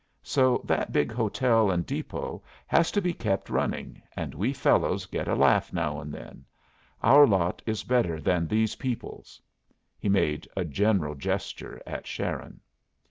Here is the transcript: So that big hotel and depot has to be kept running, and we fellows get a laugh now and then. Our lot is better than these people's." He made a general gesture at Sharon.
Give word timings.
So 0.23 0.61
that 0.63 0.91
big 0.91 1.11
hotel 1.11 1.69
and 1.69 1.85
depot 1.85 2.41
has 2.65 2.89
to 2.93 3.01
be 3.03 3.13
kept 3.13 3.51
running, 3.51 4.01
and 4.17 4.33
we 4.33 4.51
fellows 4.51 5.05
get 5.05 5.27
a 5.27 5.35
laugh 5.35 5.71
now 5.71 5.99
and 6.01 6.11
then. 6.11 6.43
Our 7.03 7.27
lot 7.27 7.61
is 7.67 7.83
better 7.83 8.19
than 8.19 8.47
these 8.47 8.77
people's." 8.77 9.39
He 9.99 10.09
made 10.09 10.47
a 10.57 10.65
general 10.65 11.13
gesture 11.13 11.79
at 11.85 12.07
Sharon. 12.07 12.61